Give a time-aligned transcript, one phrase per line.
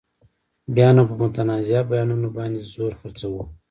[0.75, 3.43] بیا نو په متنازعه بیانونو باندې زور خرڅوو.